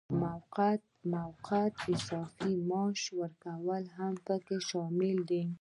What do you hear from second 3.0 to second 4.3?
ورکول هم